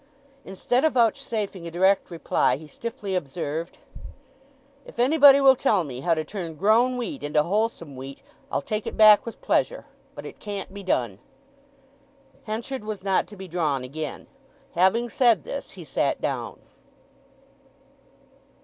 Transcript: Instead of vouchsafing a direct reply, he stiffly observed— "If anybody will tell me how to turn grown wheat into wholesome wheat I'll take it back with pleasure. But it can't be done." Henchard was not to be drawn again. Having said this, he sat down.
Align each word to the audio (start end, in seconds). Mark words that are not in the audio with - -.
Instead 0.45 0.83
of 0.83 0.93
vouchsafing 0.93 1.67
a 1.67 1.69
direct 1.69 2.09
reply, 2.09 2.55
he 2.57 2.65
stiffly 2.65 3.13
observed— 3.13 3.77
"If 4.83 4.97
anybody 4.97 5.39
will 5.39 5.55
tell 5.55 5.83
me 5.83 5.99
how 5.99 6.15
to 6.15 6.23
turn 6.23 6.55
grown 6.55 6.97
wheat 6.97 7.21
into 7.21 7.43
wholesome 7.43 7.95
wheat 7.95 8.23
I'll 8.51 8.63
take 8.63 8.87
it 8.87 8.97
back 8.97 9.27
with 9.27 9.41
pleasure. 9.43 9.85
But 10.15 10.25
it 10.25 10.39
can't 10.39 10.73
be 10.73 10.81
done." 10.81 11.19
Henchard 12.45 12.83
was 12.83 13.03
not 13.03 13.27
to 13.27 13.35
be 13.35 13.47
drawn 13.47 13.83
again. 13.83 14.25
Having 14.71 15.09
said 15.09 15.43
this, 15.43 15.69
he 15.77 15.83
sat 15.83 16.19
down. 16.19 16.59